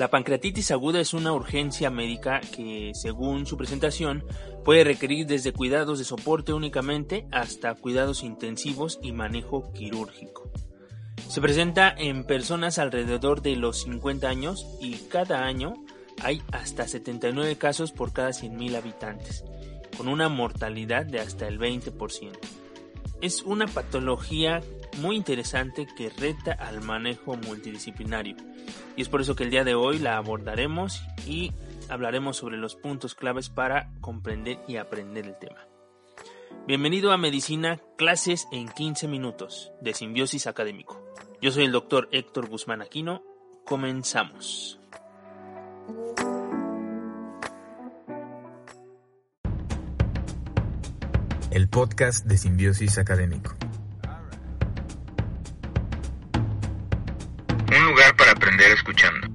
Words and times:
La 0.00 0.08
pancreatitis 0.08 0.70
aguda 0.70 0.98
es 0.98 1.12
una 1.12 1.34
urgencia 1.34 1.90
médica 1.90 2.40
que, 2.40 2.92
según 2.94 3.44
su 3.44 3.58
presentación, 3.58 4.24
puede 4.64 4.82
requerir 4.82 5.26
desde 5.26 5.52
cuidados 5.52 5.98
de 5.98 6.06
soporte 6.06 6.54
únicamente 6.54 7.26
hasta 7.30 7.74
cuidados 7.74 8.22
intensivos 8.22 8.98
y 9.02 9.12
manejo 9.12 9.74
quirúrgico. 9.74 10.50
Se 11.28 11.42
presenta 11.42 11.94
en 11.94 12.24
personas 12.24 12.78
alrededor 12.78 13.42
de 13.42 13.56
los 13.56 13.82
50 13.82 14.26
años 14.26 14.66
y 14.80 14.94
cada 14.94 15.44
año 15.44 15.74
hay 16.22 16.40
hasta 16.50 16.88
79 16.88 17.58
casos 17.58 17.92
por 17.92 18.14
cada 18.14 18.30
100.000 18.30 18.76
habitantes, 18.76 19.44
con 19.98 20.08
una 20.08 20.30
mortalidad 20.30 21.04
de 21.04 21.20
hasta 21.20 21.46
el 21.46 21.58
20%. 21.58 22.38
Es 23.20 23.42
una 23.42 23.66
patología 23.66 24.62
muy 24.98 25.16
interesante 25.16 25.86
que 25.96 26.10
reta 26.10 26.52
al 26.52 26.82
manejo 26.82 27.36
multidisciplinario 27.36 28.36
y 28.96 29.02
es 29.02 29.08
por 29.08 29.20
eso 29.20 29.34
que 29.34 29.44
el 29.44 29.50
día 29.50 29.64
de 29.64 29.74
hoy 29.74 29.98
la 29.98 30.16
abordaremos 30.16 31.02
y 31.26 31.52
hablaremos 31.88 32.36
sobre 32.36 32.56
los 32.56 32.76
puntos 32.76 33.14
claves 33.14 33.48
para 33.48 33.90
comprender 34.00 34.58
y 34.68 34.76
aprender 34.76 35.26
el 35.26 35.38
tema. 35.38 35.66
Bienvenido 36.66 37.12
a 37.12 37.16
Medicina, 37.16 37.80
clases 37.96 38.46
en 38.52 38.68
15 38.68 39.08
minutos 39.08 39.72
de 39.80 39.94
Simbiosis 39.94 40.46
Académico. 40.46 41.02
Yo 41.40 41.50
soy 41.50 41.64
el 41.64 41.72
doctor 41.72 42.08
Héctor 42.12 42.48
Guzmán 42.48 42.82
Aquino. 42.82 43.22
Comenzamos. 43.64 44.78
El 51.50 51.68
podcast 51.68 52.26
de 52.26 52.38
Simbiosis 52.38 52.98
Académico. 52.98 53.56
Aprender 58.60 58.72
escuchando. 58.72 59.28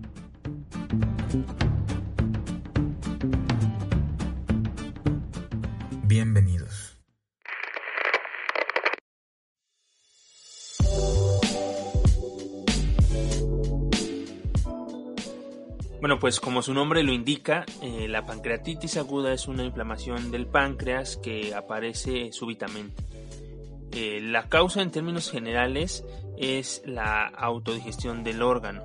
Bienvenidos. 6.04 6.98
Bueno, 16.00 16.20
pues 16.20 16.39
como 16.39 16.62
su 16.62 16.73
nombre 16.76 17.02
lo 17.02 17.12
indica, 17.12 17.66
eh, 17.82 18.08
la 18.08 18.28
pancreatitis 18.28 18.98
aguda 18.98 19.34
es 19.34 19.48
una 19.48 19.64
inflamación 19.64 20.30
del 20.30 20.45
páncreas 20.45 21.17
que 21.17 21.56
aparece 21.56 22.32
súbitamente. 22.32 23.04
Eh, 23.92 24.20
la 24.22 24.48
causa 24.50 24.82
en 24.82 24.92
términos 24.92 25.32
generales 25.32 26.04
es 26.38 26.84
la 26.86 27.26
autodigestión 27.26 28.23
del 28.23 28.44
órgano 28.44 28.84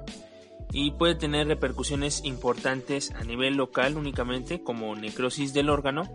y 0.72 0.92
puede 0.92 1.14
tener 1.14 1.48
repercusiones 1.48 2.24
importantes 2.24 3.10
a 3.12 3.24
nivel 3.24 3.54
local 3.54 3.96
únicamente 3.96 4.62
como 4.62 4.94
necrosis 4.94 5.52
del 5.52 5.70
órgano 5.70 6.08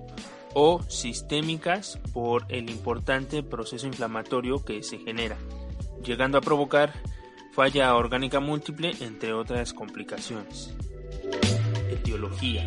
o 0.54 0.82
sistémicas 0.84 2.00
por 2.14 2.46
el 2.50 2.70
importante 2.70 3.44
proceso 3.44 3.88
inflamatorio 3.88 4.64
que 4.64 4.84
se 4.84 4.98
genera, 5.00 5.38
llegando 6.04 6.38
a 6.38 6.42
provocar 6.42 6.94
falla 7.52 7.94
orgánica 7.96 8.40
múltiple 8.40 8.94
entre 9.02 9.34
otras 9.34 9.74
complicaciones. 9.74 10.74
Etiología. 11.90 12.66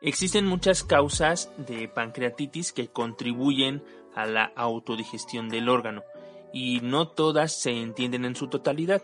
Existen 0.00 0.46
muchas 0.46 0.84
causas 0.84 1.50
de 1.56 1.88
pancreatitis 1.88 2.72
que 2.72 2.88
contribuyen 2.88 3.82
a 4.14 4.26
la 4.26 4.44
autodigestión 4.56 5.48
del 5.48 5.68
órgano 5.68 6.02
y 6.52 6.80
no 6.80 7.08
todas 7.08 7.60
se 7.60 7.70
entienden 7.70 8.24
en 8.24 8.36
su 8.36 8.48
totalidad. 8.48 9.02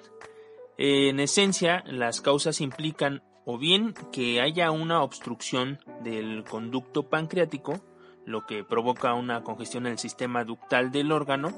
En 0.76 1.20
esencia, 1.20 1.84
las 1.86 2.20
causas 2.20 2.60
implican 2.60 3.22
o 3.44 3.58
bien 3.58 3.94
que 4.12 4.40
haya 4.40 4.70
una 4.70 5.02
obstrucción 5.02 5.78
del 6.02 6.44
conducto 6.44 7.08
pancreático, 7.08 7.80
lo 8.26 8.46
que 8.46 8.64
provoca 8.64 9.14
una 9.14 9.42
congestión 9.42 9.86
en 9.86 9.92
el 9.92 9.98
sistema 9.98 10.44
ductal 10.44 10.90
del 10.90 11.12
órgano, 11.12 11.52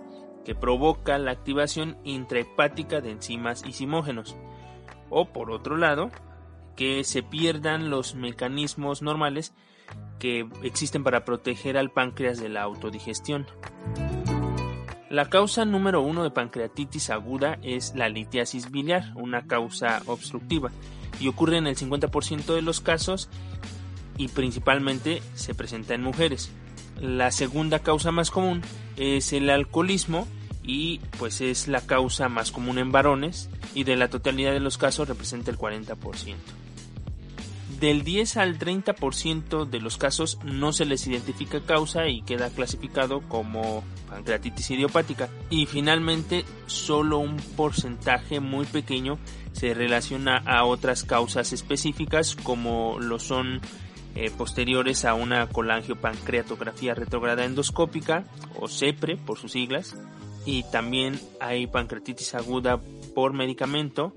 que 0.45 0.55
provoca 0.55 1.19
la 1.19 1.31
activación 1.31 1.97
intrahepática 2.05 3.01
de 3.01 3.13
enzimas 3.13 3.65
y 3.67 3.73
simógenos, 3.73 4.37
o 5.11 5.27
por 5.27 5.51
otro 5.51 5.77
lado, 5.77 6.11
que 6.77 7.05
se 7.05 7.23
pierdan 7.23 7.89
los 7.89 8.15
mecanismos 8.15 9.01
normales 9.01 9.55
que 10.19 10.49
existen 10.63 11.05
para 11.05 11.25
proteger 11.25 11.79
al 11.79 11.91
páncreas 11.91 12.39
de 12.39 12.49
la 12.49 12.63
autodigestión. 12.63 13.47
La 15.09 15.29
causa 15.31 15.65
número 15.65 16.03
uno 16.03 16.25
de 16.25 16.31
pancreatitis 16.31 17.11
aguda 17.11 17.59
es 17.63 17.95
la 17.95 18.09
litiasis 18.09 18.73
biliar, 18.73 19.13
una 19.15 19.47
causa 19.47 20.03
obstructiva, 20.07 20.73
y 21.21 21.29
ocurre 21.29 21.59
en 21.59 21.69
el 21.69 21.77
50% 21.77 22.55
de 22.55 22.63
los 22.63 22.81
casos 22.81 23.29
y 24.19 24.29
principalmente 24.29 25.23
se 25.35 25.55
presenta 25.55 25.95
en 25.95 26.03
mujeres. 26.03 26.51
La 27.01 27.31
segunda 27.31 27.79
causa 27.79 28.11
más 28.11 28.33
común 28.33 28.63
es 28.97 29.33
el 29.33 29.49
alcoholismo 29.51 30.27
y 30.65 30.99
pues 31.19 31.41
es 31.41 31.69
la 31.69 31.83
causa 31.83 32.29
más 32.29 32.51
común 32.51 32.79
en 32.79 32.91
varones 32.91 33.49
y 33.75 33.85
de 33.85 33.97
la 33.97 34.09
totalidad 34.09 34.53
de 34.53 34.61
los 34.61 34.77
casos 34.77 35.07
representa 35.07 35.53
el 35.53 35.59
40% 35.59 36.35
del 37.81 38.05
10 38.05 38.37
al 38.39 38.59
30% 38.59 39.67
de 39.67 39.81
los 39.81 39.99
casos 39.99 40.39
no 40.45 40.73
se 40.73 40.85
les 40.85 41.07
identifica 41.07 41.61
causa 41.61 42.09
y 42.09 42.23
queda 42.23 42.51
clasificado 42.51 43.21
como 43.29 43.85
pancreatitis 44.09 44.71
idiopática. 44.71 45.29
Y 45.51 45.67
finalmente, 45.67 46.45
solo 46.67 47.19
un 47.19 47.37
porcentaje 47.37 48.41
muy 48.41 48.67
pequeño 48.67 49.19
se 49.53 49.75
relaciona 49.75 50.39
a 50.39 50.65
otras 50.65 51.05
causas 51.05 51.53
específicas 51.53 52.37
como 52.37 52.99
lo 52.99 53.19
son 53.19 53.61
eh, 54.15 54.31
posteriores 54.31 55.05
a 55.05 55.15
una 55.15 55.47
colangiopancreatografía 55.49 56.95
retrograda 56.95 57.45
endoscópica 57.45 58.25
o 58.59 58.69
CEPRE 58.69 59.17
por 59.17 59.39
sus 59.39 59.53
siglas. 59.53 59.97
Y 60.47 60.63
también 60.71 61.21
hay 61.41 61.67
pancreatitis 61.67 62.35
aguda 62.35 62.81
por 63.15 63.33
medicamento 63.33 64.15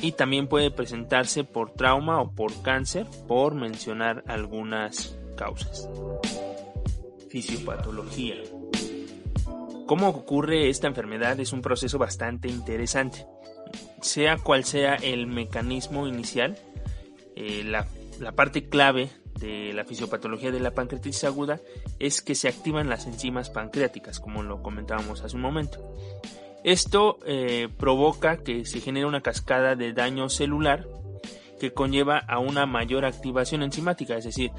y 0.00 0.12
también 0.12 0.48
puede 0.48 0.70
presentarse 0.70 1.44
por 1.44 1.72
trauma 1.72 2.20
o 2.20 2.30
por 2.32 2.62
cáncer, 2.62 3.06
por 3.26 3.54
mencionar 3.54 4.22
algunas 4.26 5.18
causas. 5.36 5.88
Fisiopatología. 7.28 8.36
Cómo 9.86 10.08
ocurre 10.08 10.68
esta 10.68 10.88
enfermedad 10.88 11.38
es 11.38 11.52
un 11.52 11.62
proceso 11.62 11.98
bastante 11.98 12.48
interesante. 12.48 13.26
Sea 14.00 14.36
cual 14.36 14.64
sea 14.64 14.94
el 14.96 15.26
mecanismo 15.26 16.06
inicial, 16.06 16.56
eh, 17.34 17.62
la, 17.64 17.86
la 18.20 18.32
parte 18.32 18.68
clave 18.68 19.10
de 19.38 19.72
la 19.72 19.84
fisiopatología 19.84 20.50
de 20.50 20.60
la 20.60 20.72
pancreatitis 20.72 21.24
aguda 21.24 21.60
es 21.98 22.22
que 22.22 22.34
se 22.34 22.48
activan 22.48 22.88
las 22.88 23.06
enzimas 23.06 23.50
pancreáticas, 23.50 24.20
como 24.20 24.42
lo 24.42 24.62
comentábamos 24.62 25.22
hace 25.22 25.36
un 25.36 25.42
momento. 25.42 25.94
Esto 26.66 27.20
eh, 27.24 27.68
provoca 27.78 28.38
que 28.38 28.64
se 28.64 28.80
genere 28.80 29.06
una 29.06 29.20
cascada 29.20 29.76
de 29.76 29.92
daño 29.92 30.28
celular 30.28 30.84
que 31.60 31.72
conlleva 31.72 32.18
a 32.18 32.40
una 32.40 32.66
mayor 32.66 33.04
activación 33.04 33.62
enzimática, 33.62 34.16
es 34.16 34.24
decir, 34.24 34.50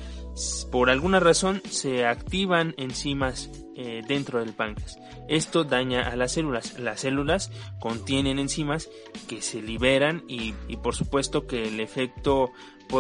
por 0.72 0.90
alguna 0.90 1.20
razón 1.20 1.62
se 1.70 2.06
activan 2.06 2.76
enzimas 2.78 3.52
eh, 3.76 4.04
dentro 4.08 4.40
del 4.40 4.54
páncreas. 4.54 4.98
Esto 5.28 5.66
daña 5.66 6.08
a 6.08 6.16
las 6.16 6.32
células. 6.32 6.80
Las 6.80 7.02
células 7.02 7.52
contienen 7.82 8.40
enzimas 8.40 8.90
que 9.28 9.42
se 9.42 9.62
liberan 9.62 10.24
y, 10.30 10.54
por 10.78 10.96
supuesto 10.96 11.46
que 11.46 11.68
el 11.68 11.82
efecto 11.82 12.52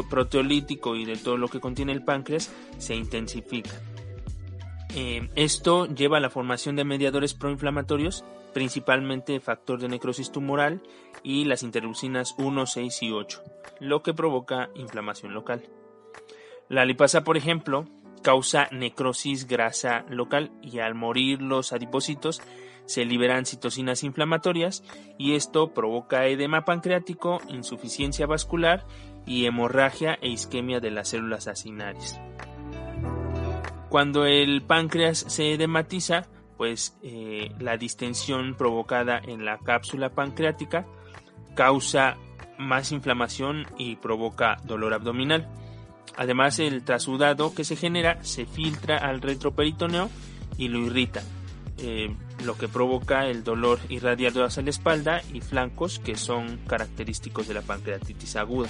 proteolítico 0.10 0.98
y 0.98 1.06
de 1.06 1.16
todo 1.16 1.38
lo 1.38 1.48
que 1.48 1.62
contiene 1.62 1.94
el 1.94 2.04
páncreas 2.04 2.52
se 2.78 2.94
intensifica. 2.94 3.72
Eh, 4.96 5.30
esto 5.36 5.86
lleva 5.86 6.18
a 6.18 6.22
la 6.22 6.30
formación 6.30 6.76
de 6.76 6.86
mediadores 6.86 7.34
proinflamatorios 7.34 8.24
principalmente 8.58 9.40
factor 9.40 9.80
de 9.80 9.88
necrosis 9.88 10.32
tumoral 10.32 10.82
y 11.22 11.46
las 11.46 11.62
interleucinas 11.62 12.34
1, 12.40 12.66
6 12.66 13.04
y 13.04 13.12
8, 13.12 13.44
lo 13.82 14.02
que 14.02 14.16
provoca 14.16 14.72
inflamación 14.74 15.36
local. 15.36 15.70
La 16.68 16.84
lipasa, 16.84 17.24
por 17.24 17.38
ejemplo, 17.38 17.86
causa 18.24 18.68
necrosis 18.72 19.48
grasa 19.48 20.06
local 20.10 20.52
y 20.64 20.80
al 20.80 20.96
morir 20.96 21.40
los 21.40 21.72
adipocitos 21.72 22.42
se 22.86 23.06
liberan 23.06 23.46
citocinas 23.46 24.04
inflamatorias 24.04 24.84
y 25.20 25.36
esto 25.36 25.74
provoca 25.74 26.26
edema 26.26 26.66
pancreático, 26.66 27.42
insuficiencia 27.50 28.26
vascular 28.26 28.86
y 29.28 29.46
hemorragia 29.46 30.18
e 30.22 30.30
isquemia 30.30 30.80
de 30.80 30.92
las 30.92 31.10
células 31.10 31.48
acinarias. 31.48 32.20
Cuando 33.90 34.26
el 34.26 34.62
páncreas 34.62 35.26
se 35.28 35.54
edematiza, 35.54 36.26
pues 36.58 36.98
eh, 37.04 37.52
la 37.60 37.78
distensión 37.78 38.56
provocada 38.56 39.20
en 39.20 39.46
la 39.46 39.60
cápsula 39.60 40.10
pancreática 40.10 40.86
causa 41.56 42.18
más 42.58 42.92
inflamación 42.92 43.66
y 43.78 43.96
provoca 43.96 44.58
dolor 44.66 44.94
abdominal. 44.94 45.48
Además, 46.18 46.60
el 46.60 46.84
trasudado 46.84 47.54
que 47.54 47.64
se 47.64 47.76
genera 47.76 48.24
se 48.24 48.46
filtra 48.46 48.98
al 48.98 49.22
retroperitoneo 49.22 50.10
y 50.58 50.68
lo 50.68 50.80
irrita. 50.80 51.22
Eh, 51.78 52.14
lo 52.44 52.58
que 52.58 52.68
provoca 52.68 53.28
el 53.28 53.44
dolor 53.44 53.80
irradiado 53.88 54.44
hacia 54.44 54.64
la 54.64 54.72
espalda 54.72 55.22
y 55.32 55.42
flancos 55.42 56.00
que 56.00 56.16
son 56.16 56.58
característicos 56.68 57.48
de 57.48 57.54
la 57.54 57.62
pancreatitis 57.62 58.36
aguda. 58.36 58.70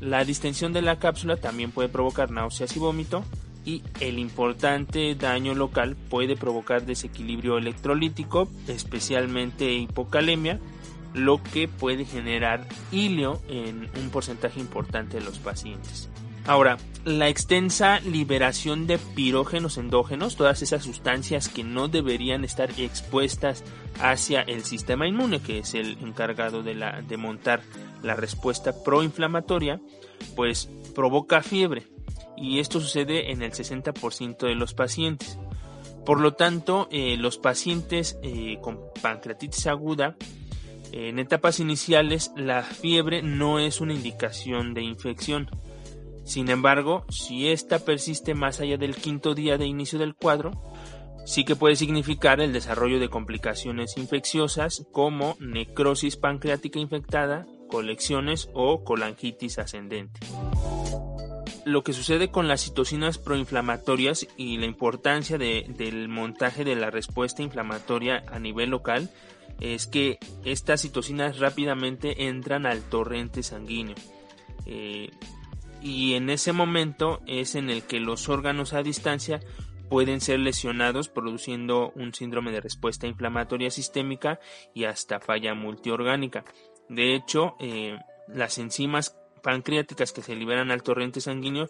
La 0.00 0.24
distensión 0.24 0.72
de 0.72 0.80
la 0.80 0.98
cápsula 0.98 1.36
también 1.36 1.70
puede 1.70 1.90
provocar 1.90 2.30
náuseas 2.30 2.74
y 2.76 2.78
vómito 2.78 3.24
y 3.64 3.82
el 4.00 4.18
importante 4.18 5.14
daño 5.14 5.54
local 5.54 5.96
puede 6.08 6.36
provocar 6.36 6.86
desequilibrio 6.86 7.58
electrolítico, 7.58 8.48
especialmente 8.66 9.72
hipocalemia, 9.72 10.58
lo 11.14 11.42
que 11.42 11.68
puede 11.68 12.04
generar 12.04 12.66
hilio 12.92 13.40
en 13.48 13.88
un 14.00 14.10
porcentaje 14.10 14.60
importante 14.60 15.18
de 15.18 15.24
los 15.24 15.38
pacientes. 15.38 16.08
Ahora, 16.46 16.78
la 17.04 17.28
extensa 17.28 18.00
liberación 18.00 18.86
de 18.86 18.96
pirógenos 18.96 19.76
endógenos, 19.76 20.36
todas 20.36 20.62
esas 20.62 20.82
sustancias 20.82 21.50
que 21.50 21.62
no 21.62 21.88
deberían 21.88 22.42
estar 22.42 22.70
expuestas 22.78 23.64
hacia 24.00 24.40
el 24.40 24.64
sistema 24.64 25.06
inmune, 25.06 25.40
que 25.40 25.58
es 25.58 25.74
el 25.74 25.98
encargado 26.00 26.62
de, 26.62 26.74
la, 26.74 27.02
de 27.02 27.16
montar 27.18 27.60
la 28.02 28.14
respuesta 28.14 28.82
proinflamatoria, 28.82 29.78
pues 30.36 30.70
provoca 30.94 31.42
fiebre. 31.42 31.84
Y 32.40 32.60
esto 32.60 32.80
sucede 32.80 33.32
en 33.32 33.42
el 33.42 33.52
60% 33.52 34.46
de 34.46 34.54
los 34.54 34.74
pacientes. 34.74 35.38
Por 36.06 36.20
lo 36.20 36.34
tanto, 36.34 36.88
eh, 36.90 37.16
los 37.16 37.38
pacientes 37.38 38.18
eh, 38.22 38.58
con 38.62 38.80
pancreatitis 39.02 39.66
aguda, 39.66 40.16
en 40.92 41.18
etapas 41.18 41.60
iniciales, 41.60 42.32
la 42.36 42.62
fiebre 42.62 43.22
no 43.22 43.58
es 43.58 43.80
una 43.80 43.92
indicación 43.92 44.72
de 44.72 44.82
infección 44.82 45.50
sin 46.28 46.50
embargo, 46.50 47.06
si 47.08 47.48
esta 47.48 47.78
persiste 47.78 48.34
más 48.34 48.60
allá 48.60 48.76
del 48.76 48.94
quinto 48.94 49.34
día 49.34 49.56
de 49.56 49.64
inicio 49.64 49.98
del 49.98 50.14
cuadro, 50.14 50.50
sí 51.24 51.46
que 51.46 51.56
puede 51.56 51.74
significar 51.74 52.42
el 52.42 52.52
desarrollo 52.52 53.00
de 53.00 53.08
complicaciones 53.08 53.96
infecciosas 53.96 54.86
como 54.92 55.36
necrosis 55.40 56.16
pancreática 56.16 56.78
infectada, 56.80 57.46
colecciones 57.70 58.50
o 58.52 58.84
colangitis 58.84 59.58
ascendente. 59.58 60.20
Lo 61.68 61.84
que 61.84 61.92
sucede 61.92 62.30
con 62.30 62.48
las 62.48 62.62
citocinas 62.62 63.18
proinflamatorias 63.18 64.26
y 64.38 64.56
la 64.56 64.64
importancia 64.64 65.36
del 65.36 66.08
montaje 66.08 66.64
de 66.64 66.74
la 66.74 66.90
respuesta 66.90 67.42
inflamatoria 67.42 68.24
a 68.26 68.38
nivel 68.38 68.70
local 68.70 69.10
es 69.60 69.86
que 69.86 70.18
estas 70.46 70.80
citocinas 70.80 71.40
rápidamente 71.40 72.28
entran 72.28 72.64
al 72.64 72.80
torrente 72.80 73.42
sanguíneo. 73.42 73.96
Eh, 74.64 75.10
y 75.82 76.14
en 76.14 76.30
ese 76.30 76.54
momento 76.54 77.20
es 77.26 77.54
en 77.54 77.68
el 77.68 77.82
que 77.82 78.00
los 78.00 78.30
órganos 78.30 78.72
a 78.72 78.82
distancia 78.82 79.40
pueden 79.90 80.22
ser 80.22 80.40
lesionados 80.40 81.10
produciendo 81.10 81.92
un 81.94 82.14
síndrome 82.14 82.50
de 82.50 82.62
respuesta 82.62 83.06
inflamatoria 83.06 83.70
sistémica 83.70 84.40
y 84.72 84.84
hasta 84.84 85.20
falla 85.20 85.52
multiorgánica. 85.52 86.46
De 86.88 87.14
hecho, 87.14 87.56
eh, 87.60 87.98
las 88.26 88.56
enzimas 88.56 89.17
pancreáticas 89.42 90.12
que 90.12 90.22
se 90.22 90.36
liberan 90.36 90.70
al 90.70 90.82
torrente 90.82 91.20
sanguíneo 91.20 91.68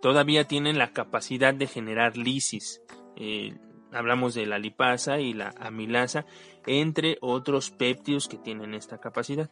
todavía 0.00 0.44
tienen 0.44 0.78
la 0.78 0.92
capacidad 0.92 1.54
de 1.54 1.66
generar 1.66 2.16
lisis. 2.16 2.82
Eh, 3.16 3.56
hablamos 3.92 4.34
de 4.34 4.46
la 4.46 4.58
lipasa 4.58 5.20
y 5.20 5.32
la 5.32 5.54
amilasa, 5.58 6.26
entre 6.66 7.18
otros 7.20 7.70
péptidos 7.70 8.28
que 8.28 8.36
tienen 8.36 8.74
esta 8.74 8.98
capacidad. 8.98 9.50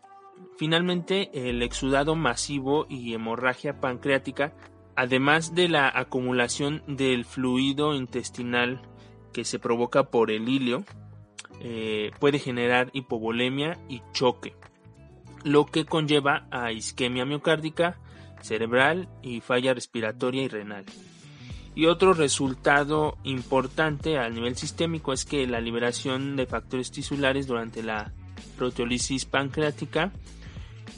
Finalmente, 0.56 1.30
el 1.48 1.62
exudado 1.62 2.14
masivo 2.14 2.86
y 2.88 3.14
hemorragia 3.14 3.80
pancreática, 3.80 4.54
además 4.96 5.54
de 5.54 5.68
la 5.68 5.88
acumulación 5.88 6.82
del 6.86 7.24
fluido 7.24 7.94
intestinal 7.94 8.82
que 9.32 9.44
se 9.44 9.58
provoca 9.58 10.04
por 10.04 10.30
el 10.30 10.48
hilio, 10.48 10.84
eh, 11.60 12.10
puede 12.20 12.38
generar 12.38 12.90
hipovolemia 12.92 13.78
y 13.88 14.02
choque, 14.12 14.54
lo 15.44 15.66
que 15.66 15.84
conlleva 15.84 16.46
a 16.50 16.72
isquemia 16.72 17.24
miocárdica, 17.24 17.98
cerebral 18.40 19.08
y 19.22 19.40
falla 19.40 19.74
respiratoria 19.74 20.42
y 20.42 20.48
renal. 20.48 20.84
Y 21.74 21.86
otro 21.86 22.14
resultado 22.14 23.18
importante 23.24 24.18
a 24.18 24.28
nivel 24.28 24.56
sistémico 24.56 25.12
es 25.12 25.24
que 25.24 25.46
la 25.46 25.60
liberación 25.60 26.36
de 26.36 26.46
factores 26.46 26.90
tisulares 26.90 27.46
durante 27.46 27.82
la 27.82 28.12
proteólisis 28.56 29.24
pancreática 29.24 30.12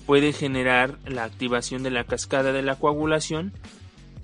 puede 0.05 0.33
generar 0.33 0.99
la 1.07 1.25
activación 1.25 1.83
de 1.83 1.91
la 1.91 2.05
cascada 2.05 2.53
de 2.53 2.63
la 2.63 2.77
coagulación, 2.77 3.53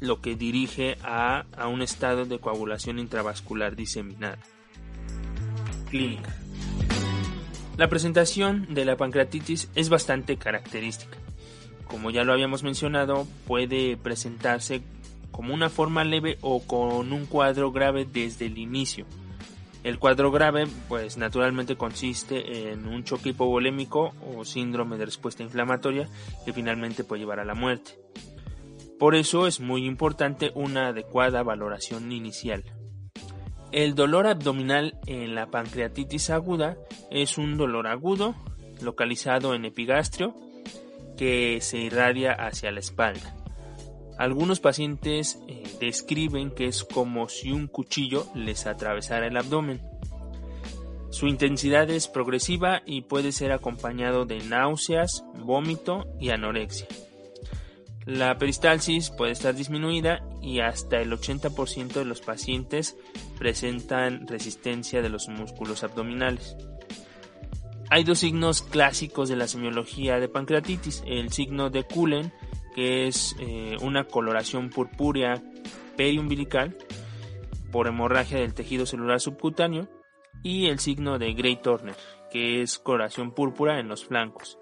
lo 0.00 0.20
que 0.20 0.36
dirige 0.36 0.98
a, 1.02 1.46
a 1.56 1.68
un 1.68 1.82
estado 1.82 2.26
de 2.26 2.38
coagulación 2.38 2.98
intravascular 2.98 3.75
diseminada. 3.75 4.38
Clínica. 5.90 6.41
La 7.78 7.88
presentación 7.88 8.66
de 8.74 8.84
la 8.84 8.96
pancreatitis 8.96 9.70
es 9.74 9.88
bastante 9.88 10.36
característica. 10.36 11.16
Como 11.86 12.10
ya 12.10 12.22
lo 12.22 12.34
habíamos 12.34 12.62
mencionado, 12.62 13.26
puede 13.46 13.96
presentarse 13.96 14.82
como 15.30 15.54
una 15.54 15.70
forma 15.70 16.04
leve 16.04 16.36
o 16.42 16.60
con 16.60 17.12
un 17.12 17.24
cuadro 17.24 17.72
grave 17.72 18.06
desde 18.10 18.46
el 18.46 18.58
inicio. 18.58 19.06
El 19.84 19.98
cuadro 19.98 20.30
grave, 20.30 20.69
pues 20.88 21.16
naturalmente 21.16 21.76
consiste 21.76 22.70
en 22.70 22.86
un 22.86 23.04
choque 23.04 23.30
hipovolémico 23.30 24.14
o 24.20 24.44
síndrome 24.44 24.98
de 24.98 25.06
respuesta 25.06 25.42
inflamatoria 25.42 26.08
que 26.44 26.52
finalmente 26.52 27.04
puede 27.04 27.20
llevar 27.20 27.40
a 27.40 27.44
la 27.44 27.54
muerte. 27.54 27.98
Por 28.98 29.14
eso 29.14 29.46
es 29.46 29.60
muy 29.60 29.86
importante 29.86 30.52
una 30.54 30.88
adecuada 30.88 31.42
valoración 31.42 32.12
inicial. 32.12 32.64
El 33.72 33.94
dolor 33.94 34.26
abdominal 34.26 34.98
en 35.06 35.34
la 35.34 35.50
pancreatitis 35.50 36.28
aguda 36.28 36.76
es 37.10 37.38
un 37.38 37.56
dolor 37.56 37.86
agudo 37.86 38.34
localizado 38.82 39.54
en 39.54 39.64
epigastrio 39.64 40.34
que 41.16 41.58
se 41.62 41.78
irradia 41.78 42.32
hacia 42.32 42.70
la 42.70 42.80
espalda. 42.80 43.34
Algunos 44.19 44.60
pacientes 44.60 45.38
eh, 45.48 45.62
describen 45.80 46.50
que 46.50 46.66
es 46.66 46.84
como 46.84 47.30
si 47.30 47.50
un 47.50 47.66
cuchillo 47.66 48.26
les 48.34 48.66
atravesara 48.66 49.26
el 49.26 49.38
abdomen. 49.38 49.80
Su 51.10 51.26
intensidad 51.26 51.88
es 51.88 52.08
progresiva 52.08 52.82
y 52.84 53.02
puede 53.02 53.32
ser 53.32 53.52
acompañado 53.52 54.26
de 54.26 54.40
náuseas, 54.40 55.25
vómito 55.34 56.06
y 56.20 56.28
anorexia. 56.28 56.88
La 58.04 58.37
peristalsis 58.37 59.10
puede 59.10 59.32
estar 59.32 59.54
disminuida 59.54 60.22
y 60.40 60.60
hasta 60.60 61.00
el 61.00 61.12
80% 61.12 61.93
de 61.93 62.04
los 62.04 62.20
pacientes 62.20 62.96
presentan 63.38 64.26
resistencia 64.26 65.02
de 65.02 65.08
los 65.08 65.28
músculos 65.28 65.84
abdominales. 65.84 66.56
Hay 67.90 68.04
dos 68.04 68.21
signos 68.21 68.62
clásicos 68.62 69.28
de 69.28 69.37
la 69.37 69.47
semiología 69.47 70.18
de 70.18 70.28
pancreatitis, 70.28 71.02
el 71.06 71.30
signo 71.30 71.71
de 71.71 71.85
Cullen 71.85 72.32
que 72.75 73.06
es 73.06 73.37
eh, 73.38 73.76
una 73.80 74.04
coloración 74.04 74.71
purpúrea 74.71 75.42
periumbilical 75.97 76.76
por 77.71 77.87
hemorragia 77.87 78.38
del 78.38 78.54
tejido 78.54 78.87
celular 78.87 79.21
subcutáneo 79.21 79.88
y 80.42 80.66
el 80.66 80.78
signo 80.78 81.18
de 81.18 81.32
Gray 81.35 81.56
Turner, 81.56 81.94
que 82.30 82.62
es 82.62 82.78
coloración 82.78 83.32
púrpura 83.32 83.78
en 83.78 83.88
los 83.88 84.04
flancos. 84.04 84.59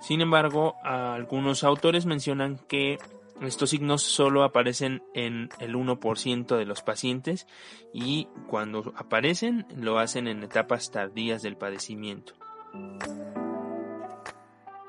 Sin 0.00 0.20
embargo, 0.20 0.76
algunos 0.82 1.64
autores 1.64 2.06
mencionan 2.06 2.58
que 2.68 2.98
estos 3.42 3.70
signos 3.70 4.02
solo 4.02 4.42
aparecen 4.42 5.02
en 5.14 5.50
el 5.60 5.74
1% 5.74 6.56
de 6.56 6.64
los 6.64 6.82
pacientes 6.82 7.46
y 7.92 8.28
cuando 8.48 8.92
aparecen 8.96 9.66
lo 9.76 9.98
hacen 9.98 10.26
en 10.26 10.42
etapas 10.42 10.90
tardías 10.90 11.42
del 11.42 11.56
padecimiento. 11.56 12.34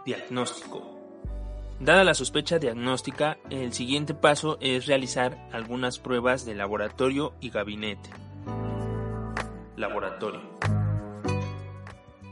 Diagnóstico. 0.05 0.97
Dada 1.79 2.03
la 2.03 2.13
sospecha 2.13 2.59
diagnóstica, 2.59 3.37
el 3.49 3.71
siguiente 3.71 4.13
paso 4.13 4.57
es 4.59 4.85
realizar 4.85 5.47
algunas 5.53 5.99
pruebas 5.99 6.45
de 6.45 6.55
laboratorio 6.55 7.33
y 7.39 7.51
gabinete. 7.51 8.09
Laboratorio. 9.77 10.41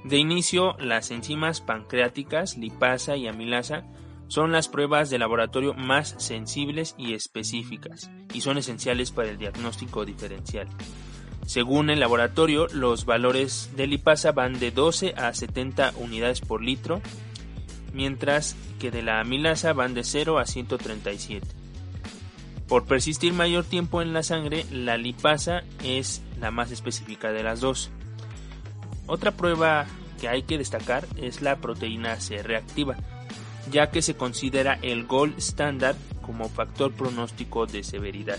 De 0.08 0.18
inicio, 0.18 0.78
las 0.80 1.12
enzimas 1.12 1.60
pancreáticas, 1.60 2.58
lipasa 2.58 3.18
y 3.18 3.28
amilasa 3.28 3.84
son 4.30 4.54
las 4.54 4.70
pruebas 4.70 5.10
de 5.10 5.20
laboratorio 5.20 5.74
más 5.74 6.16
sensibles 6.18 6.96
y 6.98 7.14
específicas 7.14 8.10
y 8.34 8.40
son 8.40 8.58
esenciales 8.58 9.12
para 9.12 9.30
el 9.30 9.38
diagnóstico 9.38 10.06
diferencial. 10.06 10.70
Según 11.46 11.90
el 11.90 12.00
laboratorio, 12.00 12.68
los 12.74 13.04
valores 13.04 13.72
de 13.76 13.88
lipasa 13.88 14.32
van 14.32 14.60
de 14.60 14.72
12 14.72 15.14
a 15.18 15.34
70 15.34 15.94
unidades 15.98 16.40
por 16.40 16.62
litro 16.62 17.02
mientras 17.94 18.56
que 18.80 18.92
de 18.92 19.02
la 19.02 19.20
amilasa 19.20 19.74
van 19.74 19.94
de 19.94 20.06
0 20.06 20.40
a 20.40 20.46
137. 20.46 21.46
Por 22.70 22.86
persistir 22.86 23.34
mayor 23.34 23.66
tiempo 23.66 24.02
en 24.02 24.14
la 24.14 24.24
sangre, 24.24 24.66
la 24.72 24.98
lipasa 24.98 25.64
es 25.84 26.22
la 26.40 26.52
más 26.52 26.72
específica 26.72 27.34
de 27.34 27.44
las 27.44 27.60
dos. 27.60 27.92
Otra 29.08 29.32
prueba 29.32 29.88
que 30.20 30.28
hay 30.28 30.44
que 30.44 30.58
destacar 30.58 31.08
es 31.16 31.42
la 31.42 31.58
proteína 31.58 32.20
C 32.20 32.44
reactiva, 32.44 32.98
ya 33.72 33.90
que 33.90 34.02
se 34.02 34.16
considera 34.16 34.78
el 34.82 35.06
gold 35.06 35.38
standard 35.40 35.96
como 36.22 36.50
factor 36.50 36.94
pronóstico 36.94 37.66
de 37.66 37.84
severidad. 37.84 38.38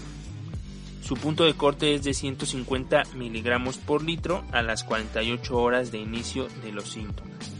Su 1.02 1.14
punto 1.14 1.44
de 1.44 1.54
corte 1.54 1.94
es 1.94 2.04
de 2.04 2.12
150 2.12 3.04
miligramos 3.14 3.78
por 3.78 4.04
litro 4.04 4.44
a 4.52 4.60
las 4.62 4.84
48 4.84 5.56
horas 5.56 5.90
de 5.90 5.98
inicio 5.98 6.48
de 6.62 6.72
los 6.72 6.90
síntomas. 6.90 7.58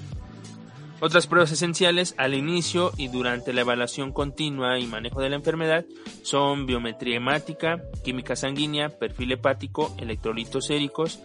Otras 1.00 1.28
pruebas 1.28 1.52
esenciales 1.52 2.14
al 2.18 2.34
inicio 2.34 2.90
y 2.96 3.06
durante 3.06 3.52
la 3.52 3.60
evaluación 3.60 4.12
continua 4.12 4.80
y 4.80 4.86
manejo 4.86 5.22
de 5.22 5.30
la 5.30 5.36
enfermedad 5.36 5.86
son 6.22 6.66
biometría 6.66 7.16
hemática, 7.16 7.80
química 8.04 8.34
sanguínea, 8.34 8.88
perfil 8.88 9.32
hepático, 9.32 9.94
electrolitos 9.96 10.66
séricos, 10.66 11.20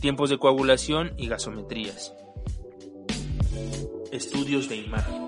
tiempos 0.00 0.30
de 0.30 0.38
coagulación 0.38 1.12
y 1.16 1.28
gasometrías. 1.28 2.14
Estudios 4.12 4.68
de 4.68 4.76
imagen. 4.76 5.26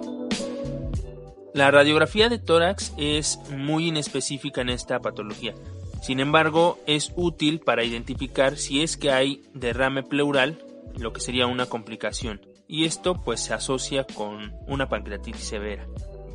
La 1.54 1.70
radiografía 1.70 2.28
de 2.28 2.38
tórax 2.38 2.92
es 2.96 3.38
muy 3.50 3.88
inespecífica 3.88 4.60
en 4.60 4.68
esta 4.68 5.00
patología. 5.00 5.54
Sin 6.02 6.20
embargo, 6.20 6.78
es 6.86 7.12
útil 7.16 7.60
para 7.60 7.84
identificar 7.84 8.56
si 8.56 8.82
es 8.82 8.96
que 8.96 9.10
hay 9.10 9.42
derrame 9.54 10.02
pleural, 10.02 10.64
lo 10.96 11.12
que 11.12 11.20
sería 11.20 11.46
una 11.46 11.66
complicación 11.66 12.40
y 12.68 12.84
esto 12.84 13.14
pues 13.14 13.40
se 13.40 13.54
asocia 13.54 14.04
con 14.04 14.52
una 14.66 14.88
pancreatitis 14.88 15.42
severa. 15.42 15.86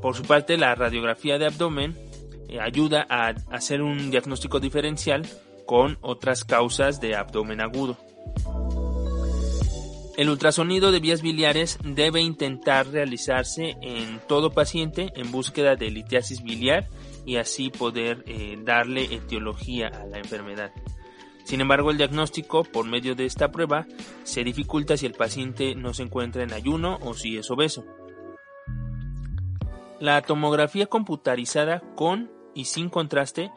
Por 0.02 0.16
su 0.16 0.24
parte, 0.24 0.58
la 0.58 0.76
radiografía 0.76 1.38
de 1.38 1.46
abdomen 1.46 1.96
eh, 2.50 2.60
ayuda 2.60 3.06
a 3.08 3.30
hacer 3.52 3.82
un 3.82 4.10
diagnóstico 4.10 4.60
diferencial 4.60 5.26
con 5.66 5.98
otras 6.02 6.44
causas 6.44 7.00
de 7.00 7.16
abdomen 7.16 7.62
agudo. 7.62 7.98
El 10.16 10.30
ultrasonido 10.30 10.92
de 10.92 11.00
vías 11.00 11.24
biliares 11.24 11.80
debe 11.84 12.22
intentar 12.22 12.88
realizarse 12.88 13.76
en 13.82 14.20
todo 14.28 14.52
paciente 14.52 15.12
en 15.16 15.32
búsqueda 15.32 15.76
de 15.76 15.90
litiasis 15.90 16.44
biliar 16.44 16.88
y 17.26 17.38
así 17.38 17.72
poder 17.72 18.24
eh, 18.28 18.60
darle 18.64 19.06
etiología 19.06 19.88
a 19.88 20.06
la 20.06 20.20
enfermedad. 20.20 20.72
Sin 21.46 21.62
embargo, 21.62 21.90
el 21.90 21.98
diagnóstico 21.98 22.64
por 22.64 22.86
medio 22.86 23.16
de 23.16 23.26
esta 23.26 23.52
prueba 23.52 23.88
se 24.24 24.44
dificulta 24.44 24.98
si 24.98 25.08
el 25.08 25.14
paciente 25.14 25.74
no 25.74 25.96
se 25.96 26.04
encuentra 26.04 26.44
en 26.44 26.54
ayuno 26.54 27.00
o 27.02 27.16
si 27.16 27.38
es 27.38 27.50
obeso. 27.50 27.84
La 30.00 30.22
tomografía 30.22 30.86
computarizada 30.86 31.82
con 31.96 32.32
y 32.54 32.66
sin 32.66 32.90
contraste 32.90 33.52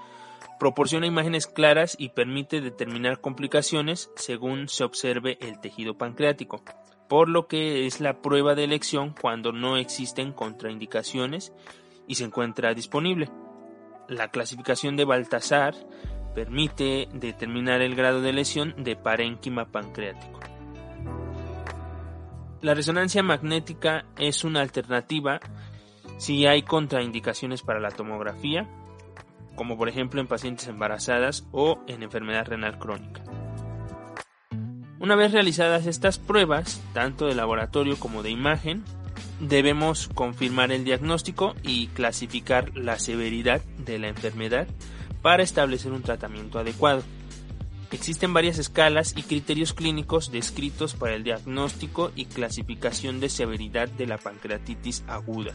proporciona 0.59 1.07
imágenes 1.07 1.47
claras 1.47 1.97
y 1.99 2.11
permite 2.11 2.61
determinar 2.61 3.21
complicaciones 3.21 4.11
según 4.17 4.69
se 4.69 4.85
observe 4.85 5.39
el 5.41 5.61
tejido 5.61 5.97
pancreático, 5.99 6.63
por 7.09 7.29
lo 7.29 7.47
que 7.47 7.87
es 7.87 8.01
la 8.01 8.21
prueba 8.23 8.55
de 8.55 8.65
elección 8.65 9.15
cuando 9.21 9.53
no 9.53 9.77
existen 9.77 10.33
contraindicaciones 10.33 11.53
y 12.07 12.17
se 12.17 12.25
encuentra 12.25 12.75
disponible. 12.75 13.31
La 14.09 14.29
clasificación 14.29 14.97
de 14.97 15.05
Baltasar 15.05 15.75
permite 16.35 17.09
determinar 17.13 17.81
el 17.81 17.95
grado 17.95 18.21
de 18.21 18.33
lesión 18.33 18.75
de 18.79 18.97
parénquima 18.97 19.67
pancreático. 19.73 20.41
La 22.63 22.75
resonancia 22.75 23.23
magnética 23.23 24.07
es 24.19 24.45
una 24.45 24.61
alternativa 24.61 25.41
si 26.19 26.47
hay 26.47 26.63
contraindicaciones 26.63 27.63
para 27.63 27.81
la 27.81 27.91
tomografía, 27.91 28.69
como 29.57 29.77
por 29.77 29.89
ejemplo 29.89 30.21
en 30.21 30.29
pacientes 30.29 30.69
embarazadas 30.69 31.45
o 31.51 31.81
en 31.89 32.03
enfermedad 32.03 32.47
renal 32.47 32.79
crónica. 32.79 33.23
Una 35.01 35.17
vez 35.17 35.33
realizadas 35.33 35.87
estas 35.87 36.19
pruebas, 36.19 36.81
tanto 36.93 37.27
de 37.27 37.35
laboratorio 37.35 37.99
como 37.99 38.23
de 38.23 38.31
imagen, 38.31 38.85
debemos 39.41 40.09
confirmar 40.09 40.73
el 40.73 40.85
diagnóstico 40.85 41.55
y 41.63 41.89
clasificar 41.89 42.77
la 42.77 42.99
severidad 42.99 43.61
de 43.85 43.99
la 43.99 44.09
enfermedad 44.09 44.67
para 45.23 45.43
establecer 45.43 45.93
un 45.93 46.03
tratamiento 46.03 46.59
adecuado. 46.59 47.03
Existen 47.93 48.33
varias 48.33 48.59
escalas 48.59 49.15
y 49.17 49.23
criterios 49.23 49.73
clínicos 49.73 50.33
descritos 50.33 50.95
para 50.95 51.15
el 51.15 51.23
diagnóstico 51.23 52.11
y 52.17 52.25
clasificación 52.25 53.21
de 53.21 53.29
severidad 53.29 53.89
de 53.89 54.07
la 54.07 54.19
pancreatitis 54.19 55.05
aguda. 55.07 55.53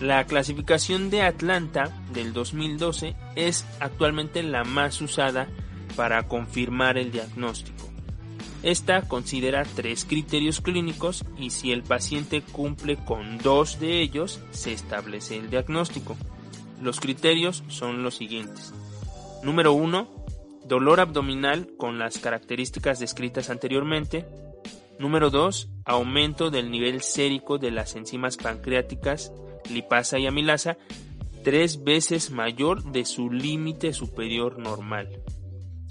La 0.00 0.24
clasificación 0.26 1.08
de 1.10 1.22
Atlanta 1.22 1.90
del 2.12 2.32
2012 2.32 3.14
es 3.36 3.64
actualmente 3.80 4.42
la 4.42 4.64
más 4.64 5.00
usada 5.00 5.48
para 5.96 6.26
confirmar 6.26 6.98
el 6.98 7.12
diagnóstico. 7.12 7.84
Esta 8.64 9.02
considera 9.02 9.64
tres 9.64 10.04
criterios 10.04 10.60
clínicos 10.60 11.24
y 11.38 11.50
si 11.50 11.70
el 11.70 11.82
paciente 11.82 12.40
cumple 12.40 12.96
con 12.96 13.38
dos 13.38 13.78
de 13.78 14.00
ellos, 14.00 14.40
se 14.52 14.72
establece 14.72 15.36
el 15.36 15.50
diagnóstico. 15.50 16.16
Los 16.80 16.98
criterios 16.98 17.62
son 17.68 18.02
los 18.02 18.16
siguientes. 18.16 18.72
Número 19.42 19.74
1. 19.74 20.08
Dolor 20.66 21.00
abdominal 21.00 21.68
con 21.76 21.98
las 21.98 22.18
características 22.18 22.98
descritas 22.98 23.50
anteriormente. 23.50 24.26
Número 24.98 25.28
2. 25.28 25.68
Aumento 25.84 26.50
del 26.50 26.70
nivel 26.70 27.02
sérico 27.02 27.58
de 27.58 27.70
las 27.70 27.94
enzimas 27.96 28.38
pancreáticas, 28.38 29.30
lipasa 29.70 30.18
y 30.18 30.26
amilasa, 30.26 30.76
tres 31.42 31.84
veces 31.84 32.30
mayor 32.30 32.82
de 32.84 33.04
su 33.04 33.30
límite 33.30 33.92
superior 33.92 34.58
normal. 34.58 35.22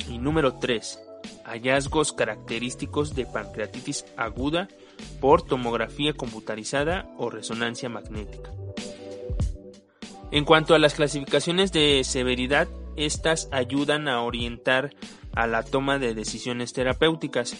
Y 0.09 0.17
número 0.17 0.55
3. 0.55 0.99
Hallazgos 1.45 2.13
característicos 2.13 3.15
de 3.15 3.25
pancreatitis 3.25 4.05
aguda 4.17 4.67
por 5.21 5.41
tomografía 5.41 6.13
computarizada 6.13 7.09
o 7.17 7.29
resonancia 7.29 7.89
magnética. 7.89 8.51
En 10.31 10.45
cuanto 10.45 10.73
a 10.73 10.79
las 10.79 10.95
clasificaciones 10.95 11.71
de 11.71 12.03
severidad, 12.03 12.67
estas 12.95 13.49
ayudan 13.51 14.07
a 14.07 14.21
orientar 14.21 14.95
a 15.35 15.47
la 15.47 15.63
toma 15.63 15.99
de 15.99 16.13
decisiones 16.13 16.73
terapéuticas. 16.73 17.55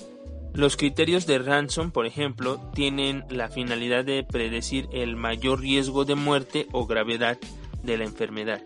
Los 0.54 0.78
criterios 0.78 1.26
de 1.26 1.40
Ransom, 1.40 1.90
por 1.92 2.06
ejemplo, 2.06 2.60
tienen 2.76 3.26
la 3.30 3.50
finalidad 3.50 4.06
de 4.06 4.24
predecir 4.24 4.88
el 4.92 5.16
mayor 5.16 5.62
riesgo 5.62 6.06
de 6.06 6.14
muerte 6.14 6.68
o 6.72 6.86
gravedad 6.86 7.40
de 7.82 7.98
la 7.98 8.04
enfermedad. 8.04 8.62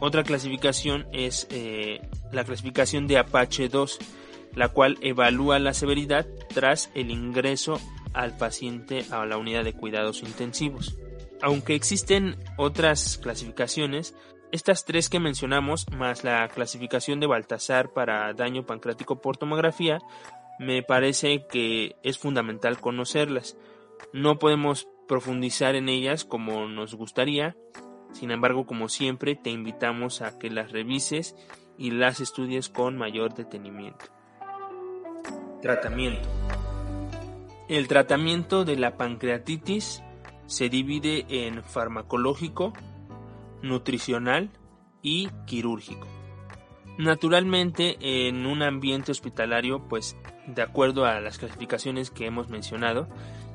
Otra 0.00 0.22
clasificación 0.22 1.06
es 1.12 1.48
eh, 1.50 2.00
la 2.30 2.44
clasificación 2.44 3.08
de 3.08 3.18
Apache 3.18 3.68
2, 3.68 3.98
la 4.54 4.68
cual 4.68 4.96
evalúa 5.00 5.58
la 5.58 5.74
severidad 5.74 6.26
tras 6.54 6.90
el 6.94 7.10
ingreso 7.10 7.80
al 8.12 8.36
paciente 8.36 9.04
a 9.10 9.26
la 9.26 9.38
unidad 9.38 9.64
de 9.64 9.72
cuidados 9.72 10.22
intensivos. 10.22 10.96
Aunque 11.42 11.74
existen 11.74 12.36
otras 12.56 13.18
clasificaciones, 13.18 14.14
estas 14.52 14.84
tres 14.84 15.08
que 15.08 15.20
mencionamos, 15.20 15.90
más 15.90 16.24
la 16.24 16.46
clasificación 16.48 17.20
de 17.20 17.26
Baltasar 17.26 17.92
para 17.92 18.32
daño 18.32 18.64
pancreático 18.64 19.20
por 19.20 19.36
tomografía, 19.36 19.98
me 20.58 20.82
parece 20.82 21.46
que 21.46 21.96
es 22.02 22.18
fundamental 22.18 22.80
conocerlas. 22.80 23.56
No 24.12 24.38
podemos 24.38 24.88
profundizar 25.08 25.74
en 25.74 25.88
ellas 25.88 26.24
como 26.24 26.66
nos 26.66 26.94
gustaría, 26.94 27.56
sin 28.12 28.30
embargo, 28.30 28.66
como 28.66 28.88
siempre, 28.88 29.36
te 29.36 29.50
invitamos 29.50 30.22
a 30.22 30.38
que 30.38 30.48
las 30.48 30.72
revises 30.72 31.36
y 31.76 31.90
las 31.90 32.20
estudies 32.20 32.70
con 32.70 32.96
mayor 32.96 33.34
detenimiento. 33.34 34.06
Tratamiento. 35.60 36.26
El 37.68 37.88
tratamiento 37.88 38.64
de 38.64 38.76
la 38.76 38.96
pancreatitis 38.96 40.02
se 40.46 40.68
divide 40.68 41.26
en 41.28 41.62
farmacológico, 41.62 42.72
nutricional 43.62 44.50
y 45.02 45.28
quirúrgico. 45.46 46.06
Naturalmente, 46.98 47.96
en 48.00 48.46
un 48.46 48.62
ambiente 48.62 49.12
hospitalario, 49.12 49.86
pues 49.88 50.16
de 50.46 50.62
acuerdo 50.62 51.04
a 51.04 51.20
las 51.20 51.38
clasificaciones 51.38 52.10
que 52.10 52.26
hemos 52.26 52.48
mencionado, 52.48 53.08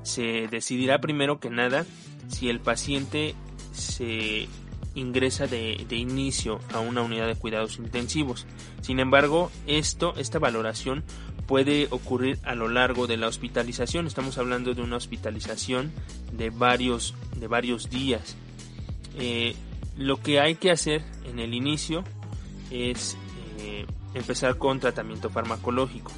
se 0.04 0.48
decidirá 0.48 1.00
primero 1.02 1.40
que 1.40 1.50
nada 1.50 1.86
si 2.28 2.50
el 2.50 2.60
paciente 2.60 3.36
se 3.72 4.48
ingresa 4.94 5.48
de, 5.48 5.86
de, 5.88 5.96
inicio 5.96 6.60
a 6.74 6.80
una 6.80 7.02
unidad 7.02 7.28
de 7.28 7.36
cuidados 7.36 7.78
intensivos. 7.78 8.46
Sin 8.82 9.00
embargo, 9.00 9.50
esto, 9.66 10.14
esta 10.18 10.38
valoración 10.38 11.04
puede 11.48 11.88
ocurrir 11.92 12.40
a 12.44 12.56
lo 12.56 12.68
largo 12.68 13.08
de 13.08 13.18
la 13.18 13.28
hospitalización. 13.28 14.08
Estamos 14.08 14.38
hablando 14.38 14.74
de 14.74 14.82
una 14.82 14.98
hospitalización 14.98 15.92
de 16.32 16.50
varios, 16.50 17.16
de 17.38 17.48
varios 17.48 17.90
días. 17.90 18.36
Eh, 19.18 19.56
lo 19.98 20.22
que 20.22 20.40
hay 20.40 20.56
que 20.56 20.72
hacer 20.72 21.04
en 21.26 21.40
el 21.40 21.54
inicio 21.54 22.04
es 22.70 23.18
eh, 23.62 23.86
empezar 24.14 24.58
con 24.58 24.80
tratamiento 24.80 25.30
farmacológico. 25.30 26.12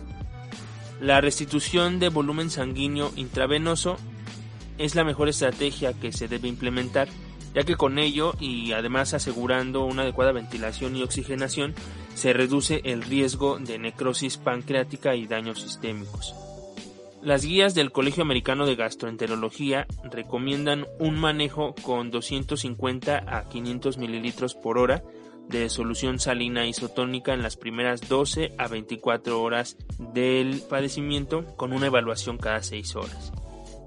La 1.00 1.22
restitución 1.22 2.00
de 2.00 2.10
volumen 2.10 2.50
sanguíneo 2.50 3.12
intravenoso 3.16 3.98
es 4.78 4.96
la 4.96 5.04
mejor 5.04 5.30
estrategia 5.30 5.94
que 5.94 6.12
se 6.12 6.28
debe 6.28 6.48
implementar 6.48 7.08
ya 7.54 7.64
que 7.64 7.76
con 7.76 8.00
ello 8.00 8.34
y 8.40 8.72
además 8.74 9.14
asegurando 9.14 9.86
una 9.86 10.04
adecuada 10.04 10.32
ventilación 10.32 10.96
y 10.96 11.04
oxigenación 11.04 11.76
se 12.16 12.34
reduce 12.34 12.82
el 12.84 13.04
riesgo 13.04 13.60
de 13.60 13.78
necrosis 13.78 14.38
pancreática 14.38 15.16
y 15.16 15.28
daños 15.28 15.62
sistémicos. 15.62 16.36
Las 17.22 17.46
guías 17.46 17.74
del 17.74 17.92
Colegio 17.92 18.24
Americano 18.24 18.66
de 18.66 18.76
Gastroenterología 18.76 19.88
recomiendan 20.12 20.88
un 21.00 21.18
manejo 21.18 21.74
con 21.82 22.12
250 22.12 23.24
a 23.26 23.48
500 23.48 23.98
mililitros 23.98 24.56
por 24.56 24.78
hora 24.78 25.04
de 25.50 25.70
solución 25.70 26.20
salina 26.20 26.66
isotónica 26.66 27.34
en 27.34 27.44
las 27.44 27.58
primeras 27.58 28.08
12 28.08 28.54
a 28.58 28.68
24 28.68 29.42
horas 29.42 29.78
del 30.14 30.62
padecimiento 30.70 31.46
con 31.56 31.74
una 31.74 31.88
evaluación 31.88 32.38
cada 32.38 32.62
6 32.64 32.96
horas. 32.96 33.32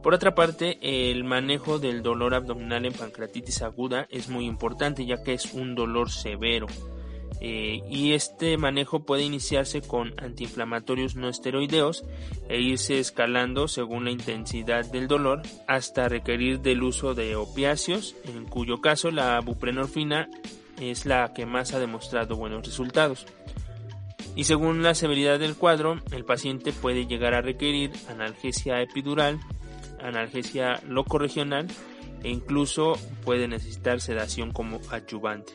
Por 0.03 0.15
otra 0.15 0.35
parte, 0.35 0.79
el 0.83 1.25
manejo 1.25 1.79
del 1.79 2.03
dolor 2.03 2.35
abdominal 2.35 2.87
en 2.87 2.93
pancreatitis 2.93 3.63
aguda 3.63 4.07
es 4.11 4.29
muy 4.29 4.47
importante 4.47 5.05
ya 5.05 5.23
que 5.23 5.35
es 5.35 5.53
un 5.53 5.75
dolor 5.75 6.11
severo 6.11 6.69
eh, 7.41 7.83
y 7.91 8.13
este 8.13 8.57
manejo 8.57 9.01
puede 9.01 9.23
iniciarse 9.23 9.83
con 9.83 10.15
antiinflamatorios 10.19 11.17
no 11.17 11.29
esteroideos 11.29 12.05
e 12.49 12.61
irse 12.61 12.99
escalando 12.99 13.69
según 13.69 14.05
la 14.05 14.11
intensidad 14.11 14.87
del 14.87 15.07
dolor 15.07 15.43
hasta 15.69 16.09
requerir 16.09 16.61
del 16.61 16.83
uso 16.83 17.15
de 17.15 17.37
opiáceos, 17.37 18.17
en 18.25 18.47
cuyo 18.47 18.81
caso 18.81 19.11
la 19.11 19.39
buprenorfina 19.41 20.29
es 20.81 21.07
la 21.07 21.33
que 21.35 21.47
más 21.47 21.75
ha 21.75 21.79
demostrado 21.79 22.37
buenos 22.37 22.65
resultados. 22.65 23.27
Y 24.35 24.45
según 24.45 24.83
la 24.83 24.95
severidad 24.95 25.39
del 25.39 25.57
cuadro, 25.57 26.01
el 26.13 26.25
paciente 26.25 26.73
puede 26.73 27.07
llegar 27.07 27.35
a 27.35 27.41
requerir 27.41 27.93
analgesia 28.09 28.83
epidural, 28.83 29.41
analgesia 30.01 30.81
locorregional 30.87 31.67
e 32.23 32.31
incluso 32.31 32.99
puede 33.25 33.49
necesitar 33.49 34.01
sedación 34.01 34.53
como 34.53 34.81
adyuvante. 34.91 35.55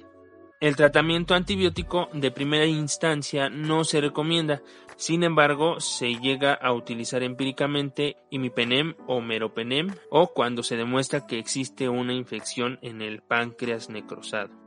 El 0.60 0.76
tratamiento 0.76 1.34
antibiótico 1.34 2.10
de 2.14 2.30
primera 2.30 2.68
instancia 2.68 3.50
no 3.50 3.84
se 3.84 4.00
recomienda, 4.00 4.62
sin 4.96 5.24
embargo, 5.24 5.80
se 5.80 6.20
llega 6.20 6.54
a 6.54 6.72
utilizar 6.74 7.24
empíricamente 7.24 8.18
imipenem 8.30 8.94
o 9.08 9.22
meropenem 9.22 9.90
o 10.12 10.28
cuando 10.28 10.62
se 10.62 10.78
demuestra 10.78 11.26
que 11.26 11.40
existe 11.40 11.90
una 11.90 12.14
infección 12.14 12.78
en 12.84 13.02
el 13.02 13.24
páncreas 13.24 13.90
necrosado. 13.90 14.61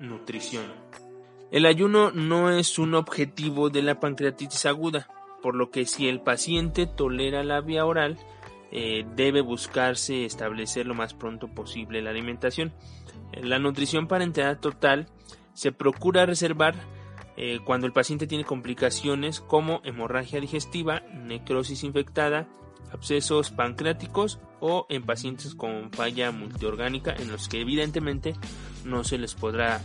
Nutrición. 0.00 0.64
El 1.50 1.66
ayuno 1.66 2.10
no 2.10 2.50
es 2.50 2.78
un 2.78 2.94
objetivo 2.94 3.70
de 3.70 3.82
la 3.82 4.00
pancreatitis 4.00 4.66
aguda, 4.66 5.08
por 5.42 5.54
lo 5.54 5.70
que 5.70 5.84
si 5.84 6.08
el 6.08 6.20
paciente 6.20 6.86
tolera 6.86 7.44
la 7.44 7.60
vía 7.60 7.84
oral, 7.84 8.18
eh, 8.72 9.04
debe 9.14 9.40
buscarse 9.40 10.24
establecer 10.24 10.86
lo 10.86 10.94
más 10.94 11.12
pronto 11.12 11.48
posible 11.48 12.02
la 12.02 12.10
alimentación. 12.10 12.72
La 13.32 13.58
nutrición 13.58 14.08
parenteral 14.08 14.58
total 14.58 15.06
se 15.54 15.72
procura 15.72 16.26
reservar 16.26 16.74
eh, 17.36 17.58
cuando 17.64 17.86
el 17.86 17.92
paciente 17.92 18.26
tiene 18.26 18.44
complicaciones 18.44 19.40
como 19.40 19.80
hemorragia 19.84 20.40
digestiva, 20.40 21.00
necrosis 21.12 21.84
infectada, 21.84 22.48
abscesos 22.92 23.50
pancreáticos 23.50 24.38
o 24.60 24.86
en 24.88 25.02
pacientes 25.02 25.54
con 25.54 25.90
falla 25.90 26.30
multiorgánica 26.30 27.14
en 27.16 27.30
los 27.30 27.48
que 27.48 27.60
evidentemente 27.60 28.34
no 28.84 29.04
se 29.04 29.18
les 29.18 29.34
podrá 29.34 29.80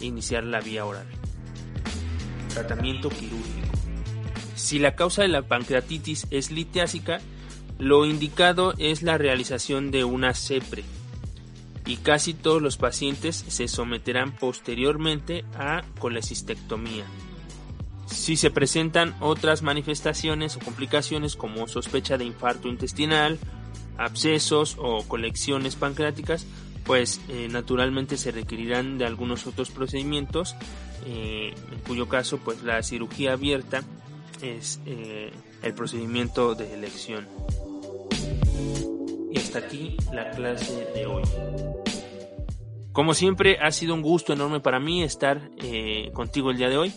iniciar 0.00 0.44
la 0.44 0.60
vía 0.60 0.84
oral. 0.84 1.06
Tratamiento 2.52 3.08
quirúrgico. 3.08 3.68
Si 4.54 4.78
la 4.78 4.96
causa 4.96 5.22
de 5.22 5.28
la 5.28 5.42
pancreatitis 5.42 6.26
es 6.30 6.50
litiásica, 6.50 7.20
lo 7.78 8.04
indicado 8.04 8.74
es 8.78 9.02
la 9.02 9.16
realización 9.18 9.90
de 9.90 10.04
una 10.04 10.34
CEPRE, 10.34 10.84
y 11.86 11.96
casi 11.96 12.34
todos 12.34 12.60
los 12.60 12.76
pacientes 12.76 13.44
se 13.48 13.66
someterán 13.66 14.32
posteriormente 14.32 15.44
a 15.54 15.82
colecistectomía. 15.98 17.04
Si 18.28 18.36
se 18.36 18.50
presentan 18.50 19.14
otras 19.20 19.62
manifestaciones 19.62 20.54
o 20.54 20.60
complicaciones 20.60 21.34
como 21.34 21.66
sospecha 21.66 22.18
de 22.18 22.26
infarto 22.26 22.68
intestinal, 22.68 23.38
abscesos 23.96 24.76
o 24.78 25.02
colecciones 25.08 25.76
pancreáticas, 25.76 26.46
pues 26.84 27.22
eh, 27.30 27.48
naturalmente 27.50 28.18
se 28.18 28.30
requerirán 28.30 28.98
de 28.98 29.06
algunos 29.06 29.46
otros 29.46 29.70
procedimientos, 29.70 30.56
eh, 31.06 31.54
en 31.72 31.78
cuyo 31.86 32.06
caso 32.06 32.36
pues 32.36 32.62
la 32.62 32.82
cirugía 32.82 33.32
abierta 33.32 33.82
es 34.42 34.78
eh, 34.84 35.32
el 35.62 35.72
procedimiento 35.72 36.54
de 36.54 36.74
elección. 36.74 37.26
Y 39.32 39.38
hasta 39.38 39.60
aquí 39.60 39.96
la 40.12 40.32
clase 40.32 40.86
de 40.94 41.06
hoy. 41.06 41.22
Como 42.92 43.14
siempre, 43.14 43.56
ha 43.58 43.70
sido 43.70 43.94
un 43.94 44.02
gusto 44.02 44.34
enorme 44.34 44.60
para 44.60 44.80
mí 44.80 45.02
estar 45.02 45.50
contigo 46.12 46.50
el 46.50 46.58
día 46.58 46.68
de 46.68 46.76
hoy. 46.76 46.92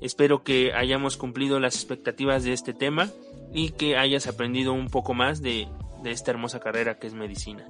Espero 0.00 0.42
que 0.42 0.72
hayamos 0.72 1.16
cumplido 1.16 1.58
las 1.60 1.74
expectativas 1.74 2.44
de 2.44 2.52
este 2.52 2.74
tema 2.74 3.10
y 3.52 3.70
que 3.70 3.96
hayas 3.96 4.26
aprendido 4.26 4.72
un 4.72 4.88
poco 4.88 5.14
más 5.14 5.40
de, 5.42 5.68
de 6.02 6.10
esta 6.10 6.30
hermosa 6.30 6.60
carrera 6.60 6.98
que 6.98 7.06
es 7.06 7.14
medicina. 7.14 7.66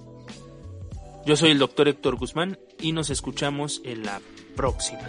Yo 1.25 1.37
soy 1.37 1.51
el 1.51 1.59
doctor 1.59 1.89
Héctor 1.89 2.17
Guzmán 2.17 2.59
y 2.81 2.93
nos 2.93 3.11
escuchamos 3.11 3.81
en 3.85 4.05
la 4.05 4.21
próxima. 4.55 5.01